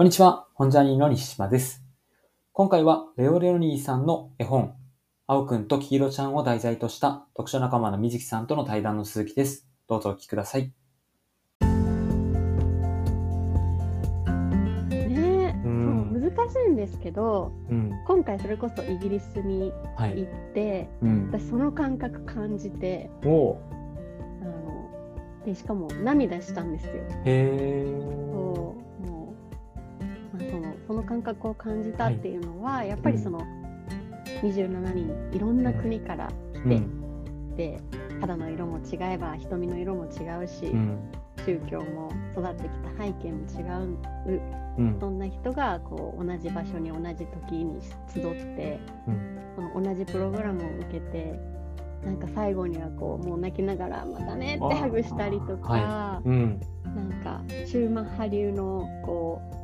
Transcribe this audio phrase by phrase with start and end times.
[0.00, 1.84] こんにちは、本ジャーニーの西島です。
[2.52, 4.74] 今回はレオレオニーさんの絵本、
[5.26, 9.68] 青くんと黄色ちゃんを題材とした読書仲間のみずきさんとの対談の続きです。
[9.86, 10.62] どうぞお聞きください。
[10.62, 10.72] ね
[14.88, 17.92] え、う難しいんですけどうん。
[18.06, 20.20] 今回それこそイギリスにはい。
[20.20, 21.30] 行って、うん。
[21.30, 23.58] 私その感覚感じておう
[24.40, 26.92] あのでしかも涙したんですよ。
[27.26, 28.29] へー。
[30.90, 33.40] そうもう、まあ、その感覚を感じたっていうのは、やっぱりその、
[34.42, 37.56] 27人いろんな国から来て、うん。
[37.56, 37.80] で
[38.20, 40.98] 肌の色も違えば瞳の色も違うし、うん。
[41.44, 44.40] 宗教も育ってきた背景も違う
[44.78, 44.96] うん。
[45.00, 47.80] そんな人がこう同じ場所に同じ時に
[48.12, 48.22] 集っ
[48.56, 49.38] てうん。
[49.56, 51.38] その同じプログラムを受けて
[52.04, 56.60] なんか最後にはこうもう泣きながら「またね」ってハグしたりとか、はうん。
[56.84, 59.59] なんかシューマッハ流のこう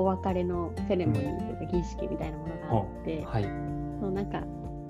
[0.00, 3.44] お別れのセレモニーというか儀式みたいなものがあって、はい。
[3.44, 4.42] そのなんか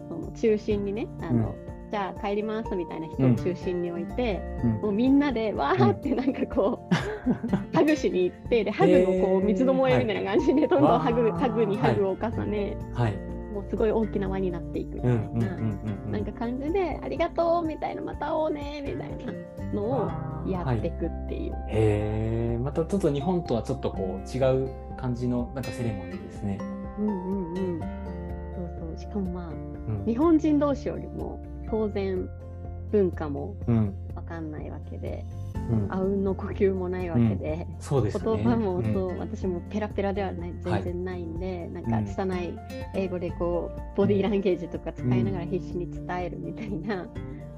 [0.08, 1.52] その中心にねあの、
[1.90, 6.88] じゃあ帰りますみたいな人を中心に置いて、うんもうみんなでわーってなんかこ
[7.72, 13.16] う、ハグしに行ってで ハグのこう三つどもえみたいな感じでどんどんハグ,、ハグにハグを重ね、はい。
[13.52, 15.16] もうすごい大きな輪になっていくみたいうん。
[15.16, 15.24] うん。
[15.24, 15.40] うん。
[15.40, 16.12] な、うん。
[16.12, 20.10] なんか感じでありがとうみたいなまた会おうねみたいなのを
[20.46, 26.58] やっていくっていう、へえ、またちょっと日本とはちょっとこう違う感じのなんかセレモニーですね。
[26.98, 27.80] うんうんうん。
[27.80, 27.88] そう
[28.78, 28.98] そう。
[28.98, 30.04] しかもまあうん。
[30.06, 32.28] 日本人同士よりも当然
[32.90, 33.94] 文化もうん。
[34.14, 35.24] わかんないわけで
[35.70, 35.86] うん。
[35.88, 38.10] あうんの呼吸もないわけで、そうで。
[38.10, 38.92] 言葉もうん。
[38.92, 40.82] そう、私もペラペラではないはい。
[40.82, 42.04] 全然ないんで、うんなん。
[42.06, 42.58] か拙い
[42.94, 47.06] 英語でこうボディーランゲージとか使いながら必死に伝えるみたいな、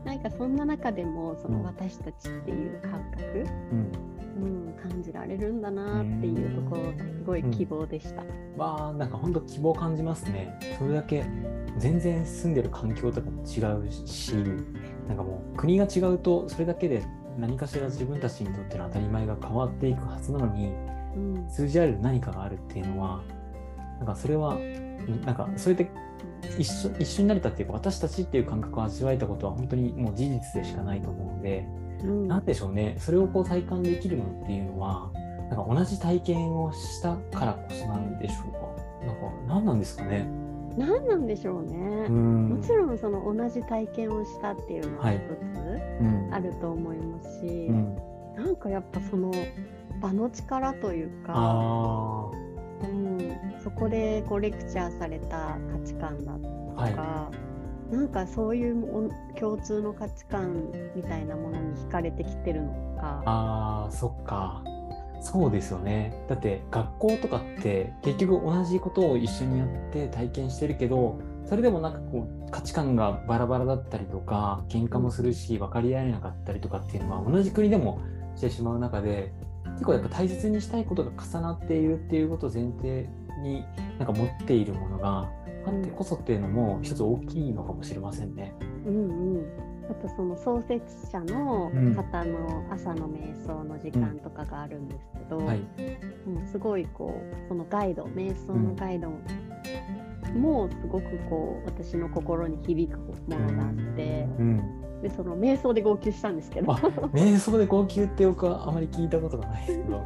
[0.05, 3.92] なんかそんな中でもそうんの私たちっていう感覚、うん。
[4.34, 8.25] うん、感じられるんだなっていうところがすごい希望でした。
[8.56, 10.58] まあなんか本当希望感じますね。
[10.78, 11.25] それだけ
[11.77, 14.34] 全然住んでる環境とかも違うし、
[15.07, 17.05] なんかもう国が違うとそれだけで
[17.39, 20.73] 何かしら自分たちにとっての当たり前が変わっていくはずなのに、
[21.14, 23.23] うん通じ合える何かがあるっていうのは、
[23.98, 24.57] なんかそれは
[25.24, 25.90] なんかそれで
[26.58, 31.67] 一緒一緒になれたっていうか私たちっていう感覚を味わえたことは本当にもう事実でしかないと思うので。
[32.05, 35.11] うんなんでしょうね、それをこう体感できるのっていうのは、
[35.48, 39.07] なんか同じ体験をしたからこそなんでしょうか。
[39.07, 40.27] なんか何なんですかね。
[40.77, 42.08] 何なんでしょうね。
[42.08, 47.96] んもちろんその同じ体験をしたっていうのははい一うんつあると思いますし、うん、
[48.36, 49.33] なんかやっぱその
[50.01, 52.30] 場の力というか、
[53.62, 56.95] そこでこうレクチャーされた価値観だとあ、はい。
[56.95, 57.30] か、
[57.90, 63.23] なんかそういうも共通の価値観みたいなものに惹かれてきてるのか。
[63.24, 64.62] ああ、そっか。
[65.20, 66.12] そうですよね。
[66.28, 78.00] だって学校とかって結局同じことを一緒にやって体験してるけど、それでもなんかこう価値観がバラバラだったりとか、喧嘩もするし分かり合えなかったりとかっていうのは同じ国でも
[78.34, 79.33] してしまう中で、
[79.74, 83.08] 結構やっぱ大切にしたいことが重なっているっていうことを前提
[83.42, 83.64] に
[83.98, 85.30] なんか持っているものが
[85.67, 88.55] あってこそっていうのも一つ大きいのかもしれませんね。
[88.86, 89.47] うんうん、
[89.91, 95.61] あとその創設者のうん方の朝の瞑想の時間とかがあるんですけど、はい。
[96.27, 99.11] うんすごいこうそのガイド瞑想のガイド
[100.35, 104.82] もすごくこう私の心に響くものがあって、うん。
[105.02, 110.02] でその瞑想で号泣したんですけどあ瞑想で号泣って僕はあまり聞いたことがないですけど。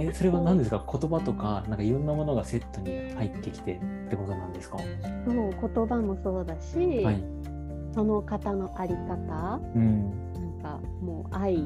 [0.00, 0.84] えそれは何ですか？
[1.00, 4.78] 言葉とかなんかいろんなものがセットに入ってきてってことなんですか？
[4.78, 4.84] そ
[5.30, 5.36] う
[5.74, 7.22] 言葉もそうだし、はい。
[7.94, 10.10] その方の在り方うん。
[10.34, 11.62] なんかもう愛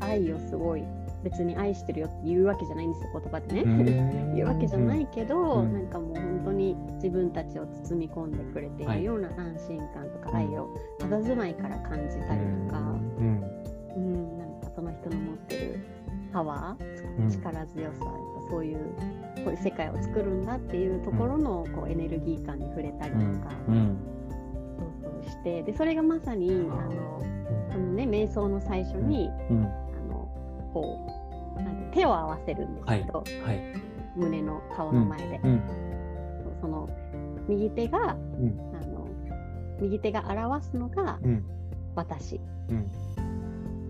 [0.00, 0.82] 愛をすごい
[1.28, 3.64] 別に愛してるよって言うわけじゃないんですよ言葉でね。
[4.36, 5.72] 言うわけじゃないけど、うん。
[5.72, 10.68] なんかもう本当に自分たちを包み込んでくれていはいるような安心感とかうん愛を
[11.00, 12.80] 佇まいから感じたりとか、
[13.18, 13.42] うん。
[13.96, 15.80] うん、なんかその人の持ってる
[16.32, 18.04] パワー、うん力強さ
[18.50, 18.78] そういう
[19.42, 23.24] こういう世界を作るんだっていうところのこうエネルギー感に触れたりとか、
[23.68, 23.96] うん。
[24.78, 27.22] そうそうしてでそれがまさにあの
[27.72, 29.64] そのね瞑想の最初に、うん。
[29.64, 29.68] あ
[30.08, 30.28] の
[30.72, 31.15] こう
[31.56, 33.60] なんて手を合わせるんですけど、はい。
[34.16, 35.40] 胸の顔の前で。
[35.44, 35.62] うん。
[36.60, 36.88] その
[37.48, 38.14] 右手が、んあ
[38.86, 39.06] の
[39.80, 41.44] 右手が表すのがうん。
[41.94, 42.90] 私、うん。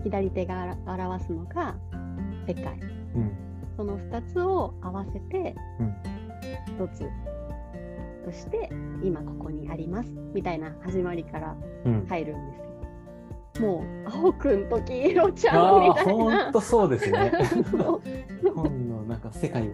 [0.04, 1.74] 左手が表すのが
[2.46, 2.78] 世界。
[3.14, 3.32] うん。
[3.76, 5.94] その2つを合わせてうん
[6.78, 7.00] 1つ
[8.24, 8.70] として
[9.02, 12.06] 今ここにありますみたいな始まりからうん。
[12.08, 12.66] 入るんですよ。
[13.60, 17.32] もう青くんと黄色ちゃんみたいな本当そうですね。
[18.54, 19.72] 本のなんか世界を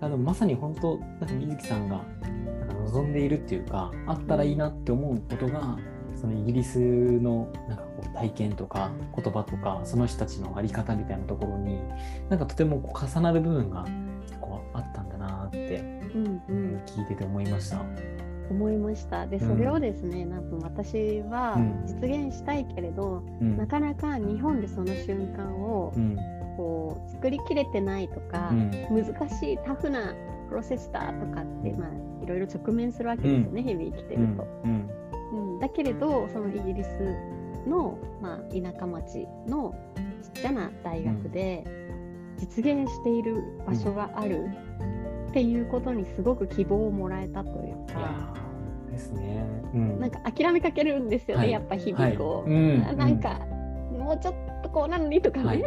[0.00, 5.76] あのまさに本当なんか水木さんがなんか望んでいるっていうかあったらいいなって思うことが
[6.14, 11.80] そのイギリスのなんかこう体験とか言葉とかその人たちの在り方みたいなところに
[12.28, 13.84] なんかとてもこう重なる部分が
[14.22, 15.58] 結構あったんだなって、
[16.14, 17.84] うんううんん、聞いてて思いました。
[18.50, 19.26] 思いました。
[19.26, 19.48] で、うん。
[19.48, 21.84] それをですね、多分私はうん。
[21.86, 23.56] 実現したいけれど、うん。
[23.56, 26.16] なかなか日本でその瞬間をうん。
[26.56, 28.70] こう作りきれてないとか、うん。
[28.90, 30.14] 難しいタフな
[30.48, 34.46] プロセスだとかって、まあ、いろいろ直面するわけですよね、日々生きてうんると。
[34.64, 34.90] うん。
[35.32, 36.88] うん、だけれどそのイギリス
[37.68, 39.74] の、まあ、田舎町の
[40.34, 41.64] ちっちゃな大学で
[42.38, 44.48] 実現している場所がある
[45.38, 48.34] っていうことにすごく希望をもらえたというか。
[48.88, 49.46] ーですね。
[49.72, 50.00] うん。
[50.00, 51.52] なんか諦めかけるんですよね、はい。
[51.52, 52.60] やっぱ日々こう、はい。
[52.60, 53.38] うんあなんか、
[53.92, 55.62] もうちょっとこうなのにとかね、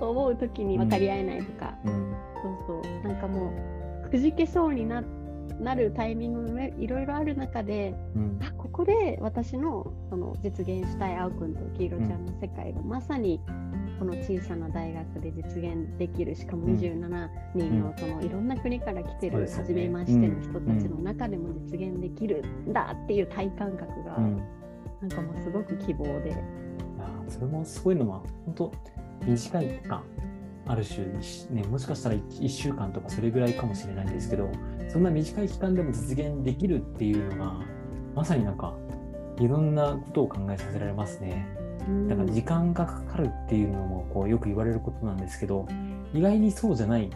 [0.00, 2.16] 思う時に分かり合えないとか、うんうん。
[2.66, 3.08] そうそう。
[3.08, 3.52] なんかも
[4.04, 5.04] うくじけそうにな
[5.60, 8.40] なるタイミングもいろいろある中でうん。
[8.42, 13.40] あここで私のその実現したい青くんと黄色ちゃんの世界がまさに
[13.98, 16.76] この小さな大学で実現できるしかもうん。
[16.76, 24.36] 27人のそのいろんな国から来てる初めましての人たちの中でも実現できるんだっていう体感覚がうん。
[25.00, 26.30] なんかもうすごく希望で。
[26.30, 28.72] いやーそれもすごいのは本当
[29.26, 30.02] 短い期間
[30.66, 31.06] ある種、
[31.50, 34.50] ね、もしかしたら 1, 週間とかそれぐらいかもしれないんですけど
[34.88, 37.60] そんな短い期間でも実現できるっていうのが
[38.14, 38.74] まさになんか
[39.40, 41.46] いろんなことを考えさせられますね。
[42.08, 45.66] だから時間がかかるっていうのもこうよく言われることなんですけど
[46.12, 47.10] 意外にそうじゃない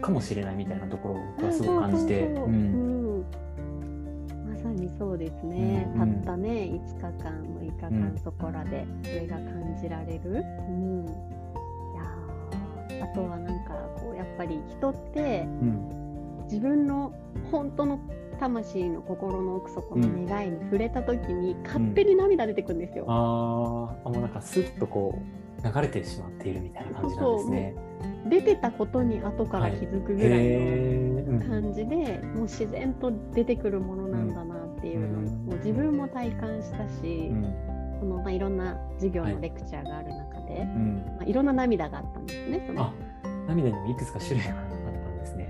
[0.00, 2.28] かもしれないみたいなところを僕はすごく感じて。
[4.48, 6.14] まさにそうですね、うんうん。
[6.14, 11.08] たったね5日間6日間そこらでそれが感じられる、うん、い
[11.96, 13.04] やー。
[13.04, 16.02] あとはなんかこうやっぱり人ってうん。
[16.52, 17.14] 自分の
[17.50, 17.98] 本当の
[18.42, 23.04] 魂の心の奥底の願いに触れた時に勝手に涙出てくるんですよ。
[23.06, 24.08] あー。
[24.08, 27.74] あもうなんかスッとこう流れてしまっているみたいな感じなんですね。
[28.28, 31.30] 出てたことに後から気づくぐらいの、へー。
[31.30, 31.48] うん。
[31.48, 37.54] 感じでもう自然と出てくるものなんだなっていうのを、自分も体感したし、うん。
[38.00, 41.04] そのまあ、いろんな授業のレクチャーがある中で、うん。
[41.16, 42.64] まあ、いろんな涙があったんですね。
[42.66, 42.92] そのあ
[43.46, 44.71] 涙にもいくつか種類が。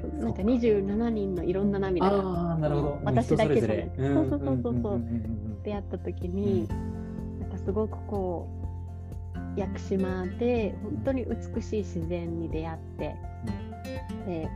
[0.08, 2.99] なんかそう27人のいろんな涙が。
[3.04, 5.02] 私だけじゃなそうそうそうそうそう。
[5.62, 6.69] 出会った時に、
[7.40, 8.49] なんかすごくこ
[9.56, 13.16] う屋久島で本当に美しい自然に出会って
[14.26, 14.49] で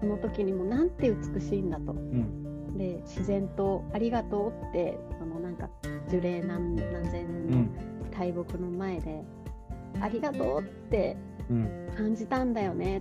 [0.00, 1.92] その時にもなんて美しいんだと。
[1.92, 1.98] うん。
[1.98, 5.68] うんで自然とありがとうってそのなんか
[6.08, 7.68] 樹齢何何千う年のん。
[8.16, 9.24] 大木の前で、
[10.00, 11.16] ありがとうって
[11.50, 11.88] うん。
[11.96, 13.00] 感じたんだよねっ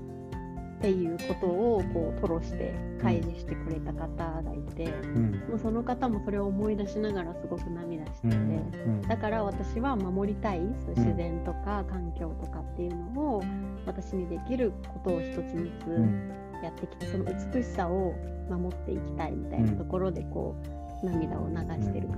[0.79, 5.31] ていうことをこう吐露して開示してくれた方がいて、うん。
[5.49, 9.01] もうその方もそれを思い出しながらすごく涙してうて、ん。
[9.01, 13.43] だから私は守りたいそ自然とか環境とかっていうのを
[13.85, 16.31] 私にできることを一つずうん。
[16.61, 18.13] つやってきて、その美しさを
[18.49, 20.55] 守っていきたいみたいなところでこ
[21.03, 22.15] う涙を流してる方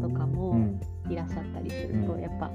[0.00, 0.80] とかうもん。
[1.10, 2.20] いらっしゃったりすると、うん。
[2.20, 2.50] やっぱ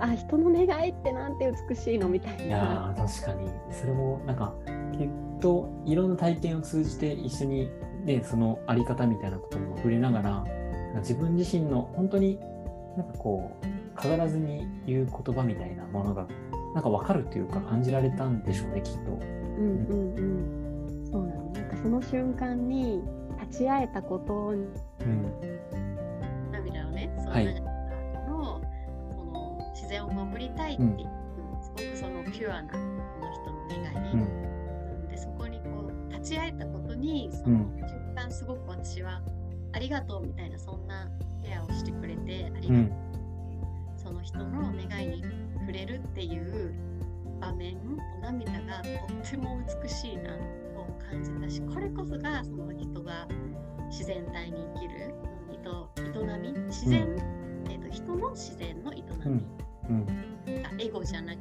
[0.00, 2.56] あ人の願いってなんて美しいのみたいいな。
[2.56, 3.50] やー確かに。
[3.70, 4.54] それもなんか
[4.96, 5.08] きっ
[5.40, 7.70] といろんな体験を通じて一緒に
[8.04, 10.44] ねそのあり方みたいなことも触れながら
[10.98, 12.38] 自分自身の本当に
[12.96, 16.26] なんかこう飾らずに言う言葉みたいなものが
[16.74, 19.12] なんか分かるというか感じられたんでしょうねきっと。
[19.12, 23.02] うんうんうん、そうなのなんかその瞬間に
[23.40, 24.66] 立ち会えたことに
[25.00, 26.52] うん。
[26.52, 27.62] 涙をね、はい
[29.78, 31.18] 自然を守りたいっていう、うん
[31.60, 34.20] すごくそのピュアなこの人の願い、うん。
[34.22, 37.80] うんでそこにこう立ち会えたことにそのうん。
[37.80, 39.20] 瞬間すごく私は
[39.72, 41.08] ありがとうみたいなそんな
[41.42, 42.92] ケアをしてくれてありがとう、うん。
[43.96, 45.22] その人の願いに
[45.60, 46.74] 触れるっていう
[47.40, 47.76] 場面
[48.20, 50.44] 涙がとっても美しいなと
[51.10, 53.26] 感じたしこれこそがその人が
[53.90, 57.06] 自然体に生きるうん営営み自然、
[57.68, 59.42] えー、と人の自然の営み
[60.98, 61.38] うんうんがエゴじゃないう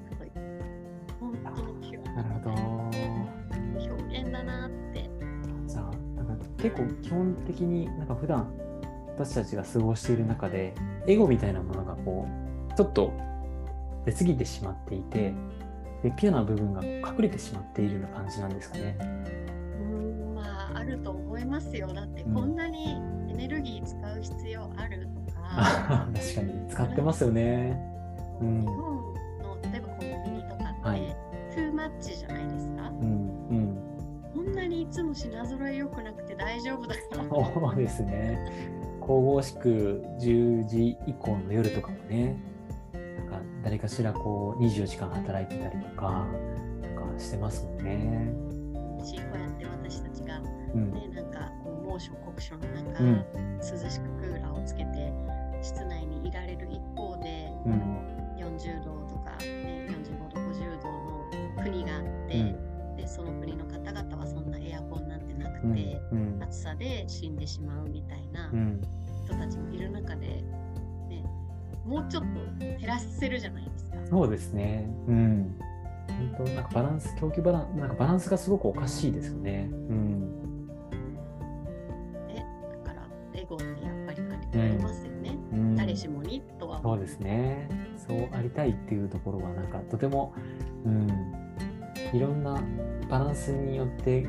[1.19, 2.51] 本当のピュアなるほど。
[3.79, 5.09] 表現だなって。
[5.67, 8.51] じゃあなんか結構基本的になんか普段
[9.17, 10.73] 私たちが過ごしている中で
[11.07, 12.27] エゴみたいなものがこ
[12.71, 13.11] うちょっと
[14.05, 15.33] 出過ぎてしまっていて
[16.03, 18.97] でピュアな部分が隠れてしまっているような感じなんですかね。
[19.01, 19.03] う
[19.83, 21.87] んまああると思いますよ。
[21.87, 22.33] だってうん。
[22.33, 22.95] こんなに
[23.29, 26.67] エネルギー使う必要あるとか、あ 確かに。
[26.69, 27.79] 使ってますよね。
[28.41, 28.61] うん。
[28.61, 29.16] 日本
[30.89, 31.15] はい
[31.53, 32.89] トゥーマッチじゃないですか？
[32.89, 33.77] うんうん
[34.89, 37.23] つも品揃え良くなくて大丈夫だから。
[37.29, 38.39] そうですね。
[39.05, 42.37] 神々しく10時以降の夜とかもね、
[42.93, 46.25] なんか誰かしらこう24時間働いてたりとか、
[46.81, 48.33] なんかしてますもんね。
[49.03, 50.39] しこうやって私たちが
[50.73, 50.93] うん。
[50.93, 53.25] ね、なんかこう猛暑酷暑の中、うん
[53.57, 55.11] 涼しくクーラーをつけて
[55.61, 57.73] 室内にいられる一方で、うん。
[58.37, 59.76] 40度とか、ね、45度50度の
[61.69, 62.95] 国があって、うん。
[62.95, 65.75] でその国の方々はそんなエアコンなんてなくうん。
[65.75, 66.43] て、うん。
[66.43, 68.81] 暑さで死んでしまうみたいなうん。
[69.25, 70.43] 人たちもいる中で、ね、
[71.85, 73.97] もうちょっと減らせるじゃないですか。
[74.09, 74.89] そうですね。
[75.07, 75.55] うん。
[76.07, 79.69] 本当なんかバランス、供給バランス、なんかバランスがすごくおかしいですよね。
[79.71, 80.21] うん。
[82.27, 82.45] ね、
[82.85, 84.21] だからエゴってやっぱり
[84.61, 85.37] ありますよね。
[85.51, 87.69] うん、誰しもにとは思そうですね。
[87.97, 90.33] そうありたいっていうところは、なんかとても、
[90.85, 91.07] うん、
[92.13, 92.61] いろんな
[93.09, 94.25] バランスによって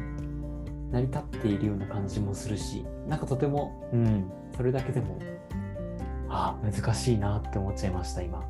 [0.90, 5.18] 成り立っているような感じもするし、なんかとても、うん、それだけでも、
[6.28, 8.42] ああ、難しいなって思っちゃいました、今。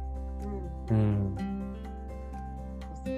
[0.90, 1.36] うんうん。
[1.36, 3.10] 考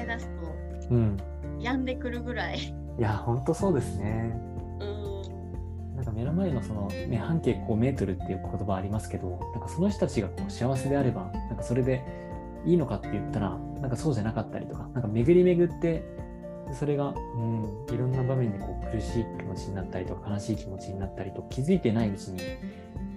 [0.00, 0.54] え出すと
[0.90, 1.16] うん。
[1.60, 2.58] 病んでくるぐらい。
[2.58, 4.32] いや、本当そうですね。
[4.80, 4.98] うん
[5.96, 12.27] なんか目の前のその、ね、半径5メートルっていう言葉ありますけど、なんかその人たちがこう幸せであれば、なんかそれで
[12.68, 16.04] いいのかって言ったら、なんかそうじゃなかったりとか、なんか巡り巡って、
[16.72, 22.40] それが、うん、いろんな場面でこう苦しい気持ちになったりとか、悲しい気持ちになったりと、気づいてないうちに、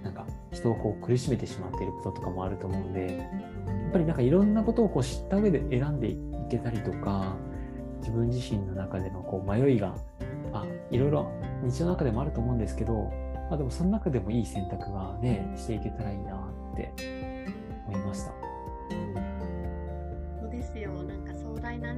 [0.02, 6.18] なんか人をこう苦しめてしまっていることとかもあると思うんで、やっぱりなんかいろんなことをこう知った上で選んでい
[6.50, 7.36] けたりとか、
[7.98, 9.94] 自分自身の中でのこう迷いが、
[10.52, 11.30] あ、いろいろ
[11.62, 12.94] 日常の中でもあると思うんですけど、
[13.50, 16.36] まあ、でもその中でもいい選択がね、していけたらいいな
[16.72, 16.90] って
[17.86, 18.51] 思いました。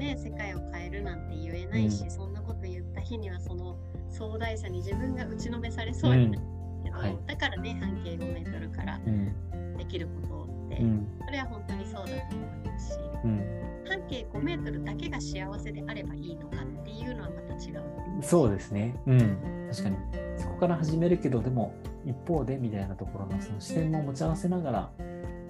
[0.04, 3.78] 壮大なね、世界を変えるなんて言えないし、うんそんなこと言った日にはその
[4.10, 6.42] 壮大さに自分が打ちのめされそうになる
[6.84, 13.64] けど、はいだからね、半径5メートルからうん、できることって、うん、それは本当にそうだと思いますし、うん。
[13.86, 17.82] 半径5メートルだけが幸せであればいいのかっていうのはまた違う。
[18.22, 18.94] そうですね。
[19.06, 19.68] うん。
[19.70, 19.96] 確かに。
[20.38, 24.90] そこから始めるけど、でも一方でみたいなところのその視点も持ち合わせながら、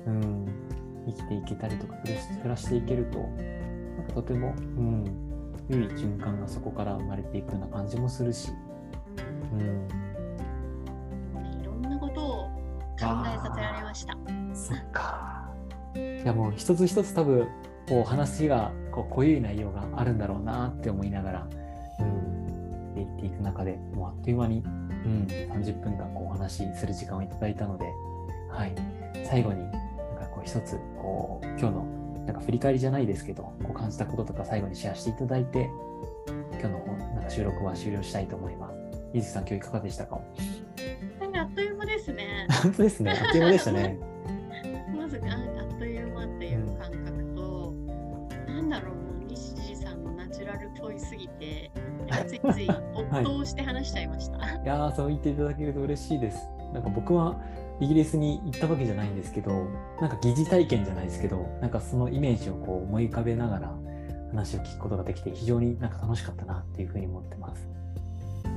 [0.06, 0.46] うん、
[1.06, 3.28] 生きていけたりとか暮らしていけると、
[4.12, 5.04] とても、うん、
[5.68, 8.50] 良い循環がそこから生まれていくような感じもするし、
[9.52, 9.88] うん。
[11.61, 12.50] いろんなことを考
[13.00, 14.16] えさせられました。
[14.52, 15.49] そっか。
[15.96, 17.46] いやもう一つ一つ多分
[17.88, 21.49] こう話がこう濃い内容があるんだろうなって思いながら、
[22.00, 27.84] うん、言っていく中でもうあっという間に、うん、30分間こうお話しする時間をいただいたので、
[28.50, 28.75] はい、
[29.25, 31.93] 最後になんかこう一つこう今日の
[32.26, 35.69] なんか振り返りじゃないですけどこう感じたこととか最後にシェアしていただいて
[36.61, 38.75] 今日のなんか収録は終了したいと思います。
[39.12, 40.21] 伊豆さん今日いかがでしたか？
[41.21, 42.47] なんかあっという間ですね。
[42.62, 43.11] 本当ですね。
[43.12, 43.99] あっという間でしたね。
[44.97, 47.73] まずああっという間っていう感覚と、
[48.47, 51.71] なんだろう、もう西地さんのナチュラルっぽいすぎて、
[52.26, 54.37] ついつい 没頭して話しちゃいました。
[54.38, 56.38] いやーそう言っていただけると嬉しいです。
[56.73, 57.40] なんか僕は
[57.80, 59.50] イギリスに行ったわけじゃないんですけど、
[60.00, 63.75] なんか疑似体験じゃないですけど、なんかそのイメージをこう思い浮かべながら
[64.30, 67.68] 話を聞くことができて非常になんか楽しかったなっていうふうに思ってます。
[68.44, 68.49] あ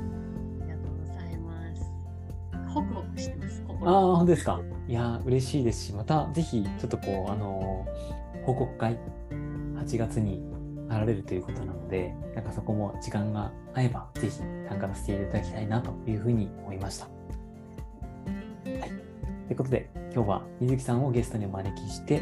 [0.65, 2.73] りがとうございます。
[2.73, 3.89] ホクホクしてます、あ心。
[3.89, 4.61] あ、本当ですか。
[4.87, 8.97] いやー嬉しいですし、またぜひちょっとこう、あのー報告会
[9.75, 10.41] 8月に
[10.87, 17.09] あられるということなので、なんかそこも時間が合えばぜひ参加させていただきたいなというふうに思いました。
[19.47, 19.53] はい。
[19.53, 22.21] ということで、今日は水木さんをゲストにお招きして、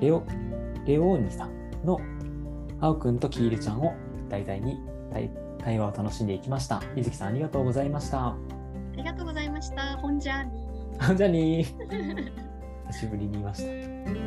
[0.00, 0.24] レオ、
[0.86, 1.50] レオーニさん
[1.84, 2.00] の
[2.80, 3.94] あおくんとキールちゃんを
[4.28, 4.78] 題材に
[5.12, 6.82] 対対話を楽しんでいきました。
[6.94, 8.28] 水木さんありがとうございました。
[8.28, 8.36] あ
[8.96, 9.96] りがとうございました。
[9.98, 11.14] ほんじゃあにー。
[11.14, 12.44] じゃあねー。
[12.88, 14.23] 久しぶりに言いました。